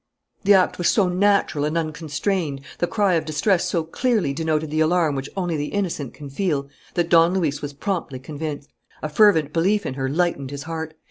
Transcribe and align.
The 0.43 0.55
action 0.55 0.79
was 0.79 0.89
so 0.89 1.07
natural 1.09 1.63
and 1.63 1.77
unconstrained, 1.77 2.61
the 2.79 2.87
cry 2.87 3.13
of 3.13 3.23
distress 3.25 3.69
so 3.69 3.83
clearly 3.83 4.33
denoted 4.33 4.71
the 4.71 4.79
alarm 4.79 5.13
which 5.13 5.29
only 5.37 5.55
the 5.55 5.67
innocent 5.67 6.11
can 6.15 6.27
feel, 6.27 6.67
that 6.95 7.07
Don 7.09 7.35
Luis 7.35 7.61
was 7.61 7.73
promptly 7.73 8.17
convinced. 8.17 8.71
A 9.03 9.09
fervent 9.09 9.53
belief 9.53 9.85
in 9.85 9.93
her 9.93 10.09
lightened 10.09 10.49
his 10.49 10.63
heart. 10.63 10.95